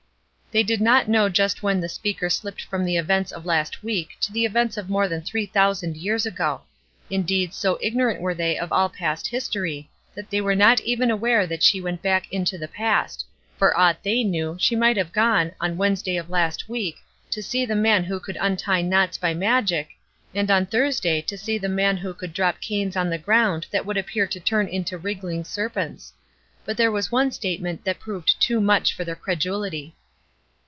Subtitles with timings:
[0.53, 4.17] They did not know just when the speaker slipped from the events of last week
[4.19, 6.63] to the events of more than three thousand years ago.
[7.09, 11.47] Indeed, so ignorant were they of all past history, that they were not even aware
[11.47, 13.23] that she went back into the past;
[13.57, 16.97] for aught they knew, she might have gone, on Wednesday of last week
[17.29, 19.91] to see the man who could untie knots by magic,
[20.35, 23.85] and on Thursday to see the men who could drop canes on the ground that
[23.85, 26.11] would appear to turn into wriggling serpents.
[26.65, 29.95] But there was one statement that proved too much for their credulity.